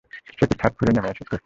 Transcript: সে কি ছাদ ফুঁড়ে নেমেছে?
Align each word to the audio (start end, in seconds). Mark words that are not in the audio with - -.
সে 0.37 0.45
কি 0.49 0.55
ছাদ 0.61 0.71
ফুঁড়ে 0.77 0.91
নেমেছে? 0.95 1.23